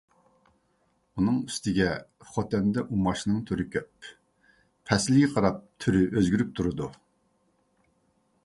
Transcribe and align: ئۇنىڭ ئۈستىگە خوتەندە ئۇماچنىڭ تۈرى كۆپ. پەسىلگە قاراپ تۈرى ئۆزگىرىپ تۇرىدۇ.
ئۇنىڭ 1.19 1.35
ئۈستىگە 1.49 1.89
خوتەندە 2.29 2.85
ئۇماچنىڭ 2.95 3.43
تۈرى 3.51 3.67
كۆپ. 3.77 4.09
پەسىلگە 4.91 5.31
قاراپ 5.37 5.63
تۈرى 5.87 6.03
ئۆزگىرىپ 6.15 6.59
تۇرىدۇ. 6.61 6.93